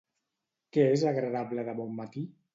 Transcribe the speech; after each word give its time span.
Què 0.77 0.85
és 0.95 1.03
agradable 1.13 1.69
de 1.71 1.79
bon 1.83 1.95
matí? 2.03 2.27